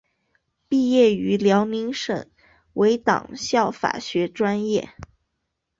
[0.67, 2.25] 毕业于辽宁省
[2.73, 4.89] 委党校法学专业。